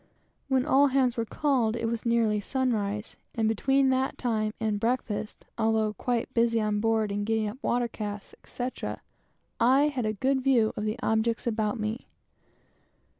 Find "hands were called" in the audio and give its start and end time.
0.87-1.75